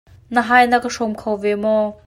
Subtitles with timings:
[0.35, 1.85] Na hai na ka hrawm kho ve maw?